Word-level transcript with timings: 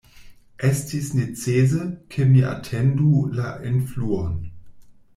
Estis 0.69 1.11
necese, 1.17 1.83
ke 2.15 2.27
mi 2.33 2.41
atendu 2.55 3.13
la 3.41 3.55
enfluon. 3.75 4.37